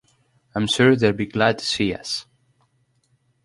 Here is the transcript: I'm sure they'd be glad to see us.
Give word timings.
I'm 0.55 0.65
sure 0.65 0.95
they'd 0.95 1.15
be 1.15 1.27
glad 1.27 1.59
to 1.59 1.65
see 1.67 1.93
us. 1.93 2.25